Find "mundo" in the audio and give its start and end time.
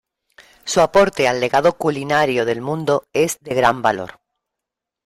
2.59-3.03